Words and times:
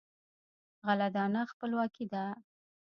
غله 0.85 1.07
دانه 1.15 1.41
خپلواکي 1.51 2.05
ده. 2.13 2.25